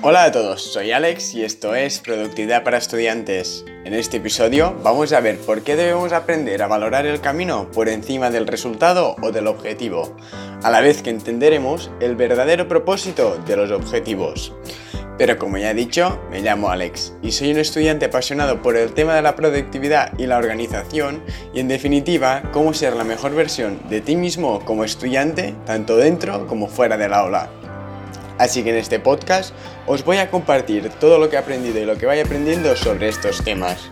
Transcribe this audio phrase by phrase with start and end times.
[0.00, 3.64] Hola a todos, soy Alex y esto es Productividad para Estudiantes.
[3.84, 7.88] En este episodio vamos a ver por qué debemos aprender a valorar el camino por
[7.88, 10.16] encima del resultado o del objetivo,
[10.62, 14.52] a la vez que entenderemos el verdadero propósito de los objetivos.
[15.18, 18.92] Pero como ya he dicho, me llamo Alex y soy un estudiante apasionado por el
[18.92, 23.80] tema de la productividad y la organización y en definitiva cómo ser la mejor versión
[23.88, 27.50] de ti mismo como estudiante, tanto dentro como fuera del aula.
[28.38, 29.52] Así que en este podcast
[29.86, 33.08] os voy a compartir todo lo que he aprendido y lo que vaya aprendiendo sobre
[33.08, 33.90] estos temas.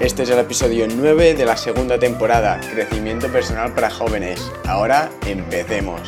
[0.00, 4.52] Este es el episodio 9 de la segunda temporada, Crecimiento Personal para Jóvenes.
[4.66, 6.00] Ahora empecemos.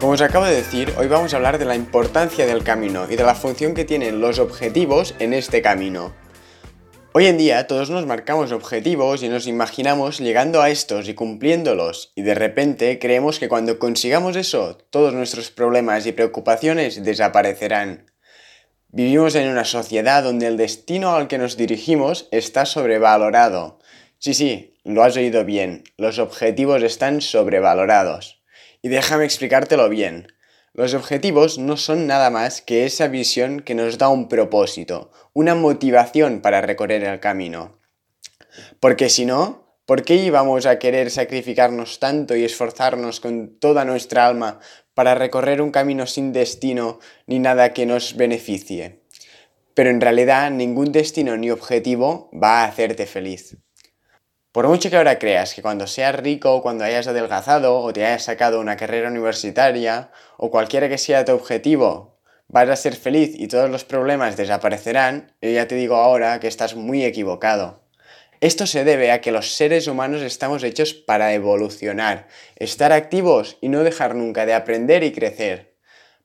[0.00, 3.16] Como os acabo de decir, hoy vamos a hablar de la importancia del camino y
[3.16, 6.12] de la función que tienen los objetivos en este camino.
[7.12, 12.12] Hoy en día todos nos marcamos objetivos y nos imaginamos llegando a estos y cumpliéndolos,
[12.14, 18.12] y de repente creemos que cuando consigamos eso, todos nuestros problemas y preocupaciones desaparecerán.
[18.90, 23.80] Vivimos en una sociedad donde el destino al que nos dirigimos está sobrevalorado.
[24.18, 28.40] Sí, sí, lo has oído bien, los objetivos están sobrevalorados.
[28.82, 30.28] Y déjame explicártelo bien.
[30.72, 35.56] Los objetivos no son nada más que esa visión que nos da un propósito, una
[35.56, 37.80] motivación para recorrer el camino.
[38.78, 44.28] Porque si no, ¿por qué íbamos a querer sacrificarnos tanto y esforzarnos con toda nuestra
[44.28, 44.60] alma
[44.94, 49.00] para recorrer un camino sin destino ni nada que nos beneficie?
[49.74, 53.56] Pero en realidad ningún destino ni objetivo va a hacerte feliz.
[54.52, 58.24] Por mucho que ahora creas que cuando seas rico, cuando hayas adelgazado o te hayas
[58.24, 63.46] sacado una carrera universitaria o cualquiera que sea tu objetivo, vas a ser feliz y
[63.46, 67.84] todos los problemas desaparecerán, yo ya te digo ahora que estás muy equivocado.
[68.40, 72.26] Esto se debe a que los seres humanos estamos hechos para evolucionar,
[72.56, 75.69] estar activos y no dejar nunca de aprender y crecer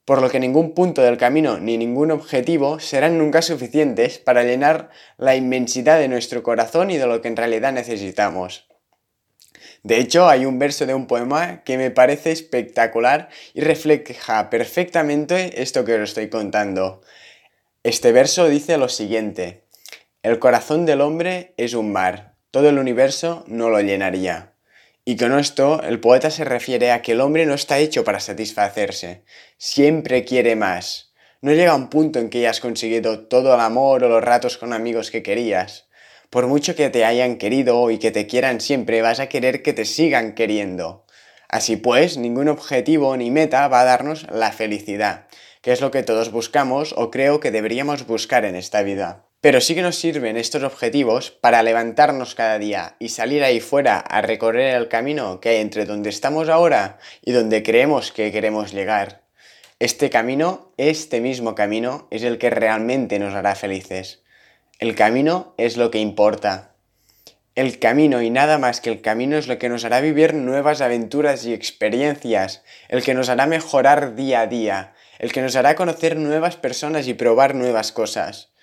[0.06, 4.92] por lo que ningún punto del camino ni ningún objetivo serán nunca suficientes para llenar
[5.18, 8.68] la inmensidad de nuestro corazón y de lo que en realidad necesitamos.
[9.82, 15.62] De hecho, hay un verso de un poema que me parece espectacular y refleja perfectamente
[15.62, 17.02] esto que os estoy contando.
[17.84, 19.66] Este verso dice lo siguiente,
[20.24, 24.55] el corazón del hombre es un mar, todo el universo no lo llenaría.
[25.08, 28.20] Y con esto, el poeta se refiere a que el hombre no está hecho para
[28.20, 29.24] satisfacerse,
[29.60, 31.14] siempre quiere más.
[31.42, 34.74] No llega un punto en que hayas conseguido todo el amor o los ratos con
[34.74, 35.88] amigos que querías.
[36.32, 39.74] Por mucho que te hayan querido y que te quieran siempre, vas a querer que
[39.74, 41.06] te sigan queriendo.
[41.50, 45.28] Así pues, ningún objetivo ni meta va a darnos la felicidad,
[45.62, 49.28] que es lo que todos buscamos o creo que deberíamos buscar en esta vida.
[49.42, 54.00] Pero sí que nos sirven estos objetivos para levantarnos cada día y salir ahí fuera
[54.00, 58.74] a recorrer el camino que hay entre donde estamos ahora y donde creemos que queremos
[58.74, 59.26] llegar.
[59.78, 64.24] Este camino, este mismo camino, es el que realmente nos hará felices.
[64.80, 66.76] El camino es lo que importa.
[67.56, 70.82] El camino y nada más que el camino es lo que nos hará vivir nuevas
[70.82, 75.76] aventuras y experiencias, el que nos hará mejorar día a día, el que nos hará
[75.76, 78.55] conocer nuevas personas y probar nuevas cosas.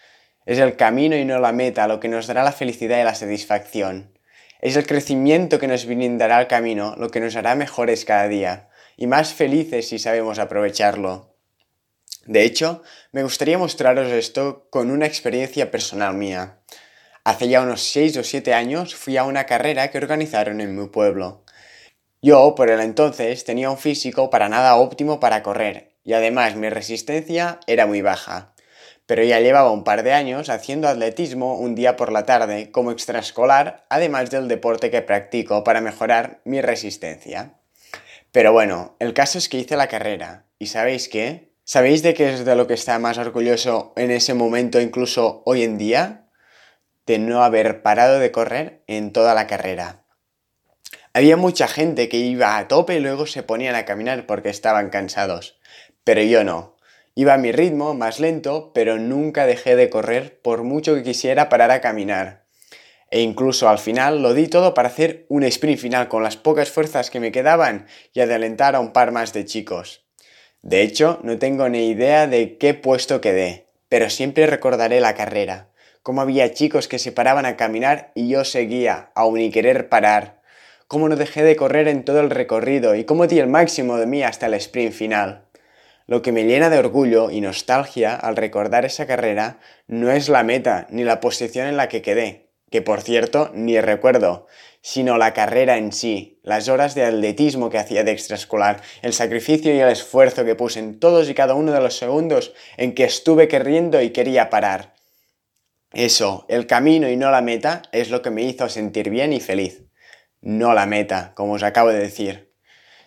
[0.44, 3.14] Es el camino y no la meta lo que nos dará la felicidad y la
[3.14, 4.18] satisfacción.
[4.60, 8.68] Es el crecimiento que nos brindará el camino lo que nos hará mejores cada día
[8.96, 11.36] y más felices si sabemos aprovecharlo.
[12.26, 12.82] De hecho,
[13.12, 16.58] me gustaría mostraros esto con una experiencia personal mía.
[17.24, 20.88] Hace ya unos 6 o 7 años fui a una carrera que organizaron en mi
[20.88, 21.44] pueblo.
[22.20, 26.68] Yo, por el entonces, tenía un físico para nada óptimo para correr, y además mi
[26.68, 28.51] resistencia era muy baja
[29.12, 32.92] pero ya llevaba un par de años haciendo atletismo un día por la tarde como
[32.92, 37.60] extraescolar, además del deporte que practico para mejorar mi resistencia.
[38.30, 40.46] Pero bueno, el caso es que hice la carrera.
[40.58, 41.52] ¿Y sabéis qué?
[41.62, 45.62] ¿Sabéis de qué es de lo que estaba más orgulloso en ese momento, incluso hoy
[45.62, 46.30] en día?
[47.04, 50.06] De no haber parado de correr en toda la carrera.
[51.12, 54.88] Había mucha gente que iba a tope y luego se ponían a caminar porque estaban
[54.88, 55.60] cansados.
[56.02, 56.78] Pero yo no.
[57.14, 61.50] Iba a mi ritmo, más lento, pero nunca dejé de correr por mucho que quisiera
[61.50, 62.44] parar a caminar.
[63.10, 66.70] E incluso al final lo di todo para hacer un sprint final con las pocas
[66.70, 70.06] fuerzas que me quedaban y adelantar a un par más de chicos.
[70.62, 75.68] De hecho, no tengo ni idea de qué puesto quedé, pero siempre recordaré la carrera,
[76.02, 80.40] cómo había chicos que se paraban a caminar y yo seguía, aun ni querer parar,
[80.88, 84.06] cómo no dejé de correr en todo el recorrido y cómo di el máximo de
[84.06, 85.44] mí hasta el sprint final.
[86.06, 90.42] Lo que me llena de orgullo y nostalgia al recordar esa carrera no es la
[90.42, 94.46] meta ni la posición en la que quedé, que por cierto ni recuerdo,
[94.80, 99.74] sino la carrera en sí, las horas de atletismo que hacía de extraescolar, el sacrificio
[99.74, 103.04] y el esfuerzo que puse en todos y cada uno de los segundos en que
[103.04, 104.94] estuve queriendo y quería parar.
[105.92, 109.40] Eso, el camino y no la meta, es lo que me hizo sentir bien y
[109.40, 109.84] feliz.
[110.40, 112.51] No la meta, como os acabo de decir.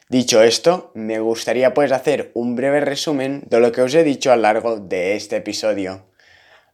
[0.08, 4.32] Dicho esto, me gustaría pues hacer un breve resumen de lo que os he dicho
[4.32, 6.06] a lo largo de este episodio.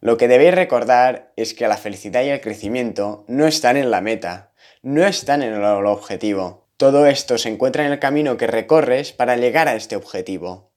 [0.02, 4.02] Lo que debéis recordar es que la felicidad y el crecimiento no están en la
[4.02, 4.52] meta,
[4.82, 6.68] no están en el objetivo.
[6.76, 10.74] Todo esto se encuentra en el camino que recorres para llegar a este objetivo.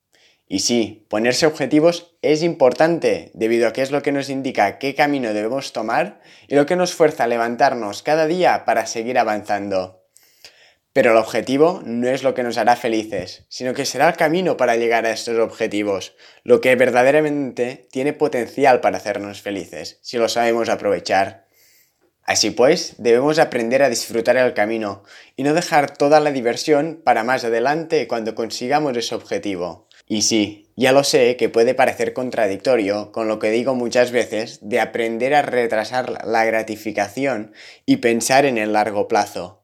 [0.46, 4.94] Y sí, ponerse objetivos es importante, debido a que es lo que nos indica qué
[4.94, 10.03] camino debemos tomar y lo que nos fuerza a levantarnos cada día para seguir avanzando.
[10.94, 14.56] Pero el objetivo no es lo que nos hará felices, sino que será el camino
[14.56, 16.14] para llegar a estos objetivos,
[16.44, 21.48] lo que verdaderamente tiene potencial para hacernos felices, si lo sabemos aprovechar.
[22.22, 25.02] Así pues, debemos aprender a disfrutar el camino
[25.34, 29.88] y no dejar toda la diversión para más adelante cuando consigamos ese objetivo.
[30.06, 34.60] Y sí, ya lo sé que puede parecer contradictorio con lo que digo muchas veces
[34.62, 37.52] de aprender a retrasar la gratificación
[37.84, 39.63] y pensar en el largo plazo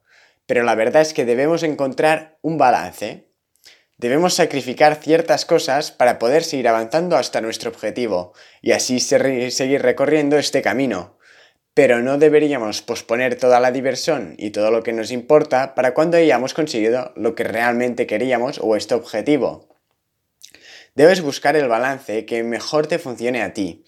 [0.50, 3.31] pero la verdad es que debemos encontrar un balance.
[3.99, 10.38] Debemos sacrificar ciertas cosas para poder seguir avanzando hasta nuestro objetivo y así seguir recorriendo
[10.38, 11.20] este camino.
[11.73, 16.17] Pero no deberíamos posponer toda la diversión y todo lo que nos importa para cuando
[16.17, 19.69] hayamos conseguido lo que realmente queríamos o este objetivo.
[20.96, 23.85] Debes buscar el balance que mejor te funcione a ti,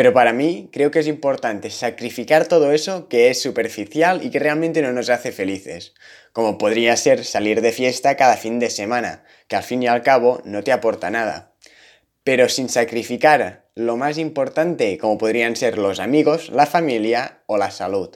[0.00, 4.38] pero para mí creo que es importante sacrificar todo eso que es superficial y que
[4.38, 5.92] realmente no nos hace felices,
[6.32, 10.02] como podría ser salir de fiesta cada fin de semana, que al fin y al
[10.02, 11.52] cabo no te aporta nada.
[12.24, 17.70] Pero sin sacrificar lo más importante, como podrían ser los amigos, la familia o la
[17.70, 18.08] salud.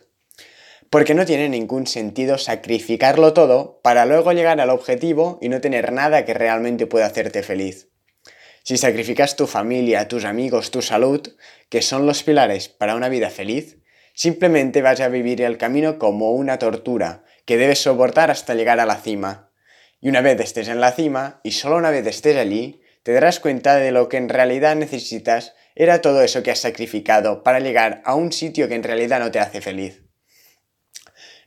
[0.89, 5.93] Porque no tiene ningún sentido sacrificarlo todo para luego llegar al objetivo y no tener
[5.93, 7.91] nada que realmente pueda hacerte feliz.
[8.65, 11.21] Si sacrificas tu familia, tus amigos, tu salud,
[11.69, 13.77] que son los pilares para una vida feliz,
[14.15, 18.87] simplemente vas a vivir el camino como una tortura que debes soportar hasta llegar a
[18.87, 19.51] la cima.
[20.01, 23.39] Y una vez estés en la cima, y solo una vez estés allí, te darás
[23.39, 28.01] cuenta de lo que en realidad necesitas era todo eso que has sacrificado para llegar
[28.07, 30.05] a un sitio que en realidad no te hace feliz.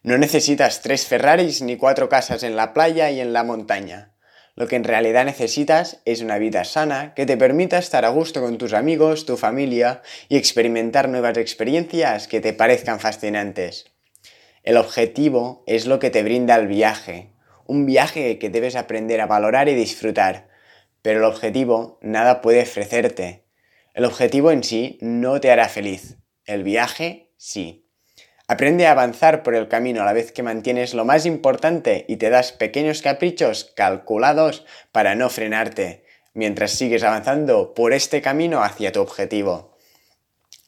[0.04, 4.14] No necesitas tres Ferraris ni cuatro casas en la playa y en la montaña.
[4.58, 8.42] Lo que en realidad necesitas es una vida sana que te permita estar a gusto
[8.42, 13.86] con tus amigos, tu familia y experimentar nuevas experiencias que te parezcan fascinantes.
[14.64, 17.30] El objetivo es lo que te brinda el viaje,
[17.68, 20.50] un viaje que debes aprender a valorar y disfrutar,
[21.04, 23.46] pero el objetivo nada puede ofrecerte.
[23.94, 27.87] El objetivo en sí no te hará feliz, el viaje sí.
[28.50, 32.16] Aprende a avanzar por el camino a la vez que mantienes lo más importante y
[32.16, 38.94] te das pequeños caprichos calculados para no frenarte, mientras sigues avanzando por este camino hacia
[38.94, 39.76] tu objetivo.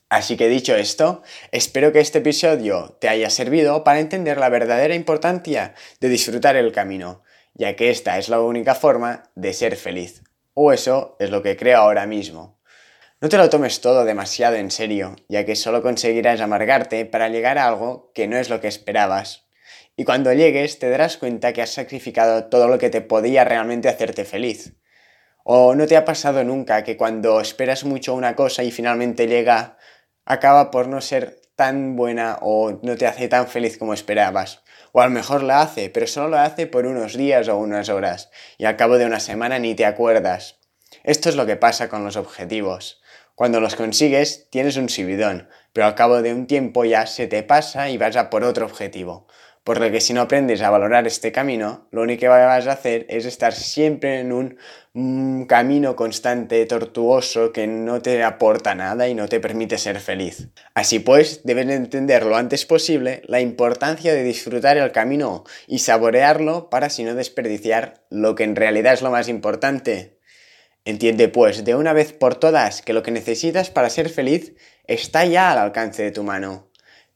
[0.09, 4.95] Así que dicho esto, espero que este episodio te haya servido para entender la verdadera
[4.95, 7.23] importancia de disfrutar el camino,
[7.53, 10.23] ya que esta es la única forma de ser feliz.
[10.53, 12.58] O eso es lo que creo ahora mismo.
[13.21, 17.57] No te lo tomes todo demasiado en serio, ya que solo conseguirás amargarte para llegar
[17.57, 19.49] a algo que no es lo que esperabas.
[19.97, 23.89] Y cuando llegues te darás cuenta que has sacrificado todo lo que te podía realmente
[23.89, 24.77] hacerte feliz.
[25.43, 29.77] ¿O no te ha pasado nunca que cuando esperas mucho una cosa y finalmente llega,
[30.23, 34.63] acaba por no ser tan buena o no te hace tan feliz como esperabas?
[34.93, 37.89] O a lo mejor la hace, pero solo la hace por unos días o unas
[37.89, 40.61] horas, y al cabo de una semana ni te acuerdas.
[41.03, 43.01] Esto es lo que pasa con los objetivos.
[43.39, 47.41] Cuando los consigues, tienes un subidón, pero al cabo de un tiempo ya se te
[47.41, 49.27] pasa y vas a por otro objetivo.
[49.63, 52.73] Por lo que si no aprendes a valorar este camino, lo único que vas a
[52.73, 54.57] hacer es estar siempre en un
[54.91, 60.49] mm, camino constante, tortuoso, que no te aporta nada y no te permite ser feliz.
[60.73, 66.69] Así pues, debes entender lo antes posible la importancia de disfrutar el camino y saborearlo
[66.69, 70.18] para así no desperdiciar lo que en realidad es lo más importante,
[70.85, 74.53] Entiende pues de una vez por todas que lo que necesitas para ser feliz
[74.85, 76.69] está ya al alcance de tu mano.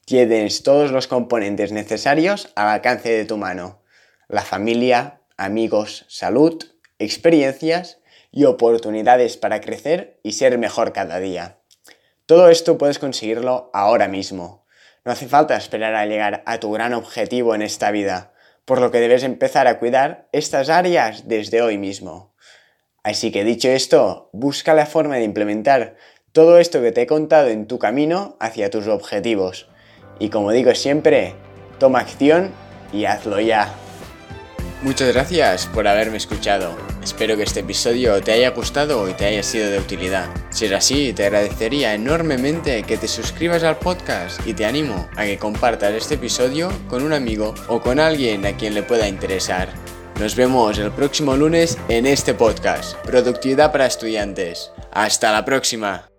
[0.05, 3.81] Tienes todos los componentes necesarios al alcance de tu mano.
[4.27, 6.61] La familia, amigos, salud,
[6.99, 7.99] experiencias
[8.31, 11.59] y oportunidades para crecer y ser mejor cada día.
[12.25, 14.65] Todo esto puedes conseguirlo ahora mismo.
[15.05, 18.33] No hace falta esperar a llegar a tu gran objetivo en esta vida,
[18.65, 22.32] por lo que debes empezar a cuidar estas áreas desde hoy mismo.
[23.03, 25.97] Así que dicho esto, busca la forma de implementar
[26.31, 29.67] todo esto que te he contado en tu camino hacia tus objetivos.
[30.19, 31.35] Y como digo siempre,
[31.79, 32.51] toma acción
[32.93, 33.73] y hazlo ya.
[34.83, 36.75] Muchas gracias por haberme escuchado.
[37.03, 40.29] Espero que este episodio te haya gustado y te haya sido de utilidad.
[40.49, 45.23] Si es así, te agradecería enormemente que te suscribas al podcast y te animo a
[45.25, 49.82] que compartas este episodio con un amigo o con alguien a quien le pueda interesar.
[50.19, 54.71] Nos vemos el próximo lunes en este podcast, Productividad para Estudiantes.
[54.91, 56.12] Hasta la próxima.